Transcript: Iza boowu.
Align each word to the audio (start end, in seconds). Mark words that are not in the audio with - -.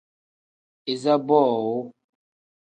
Iza 0.93 1.15
boowu. 1.27 1.77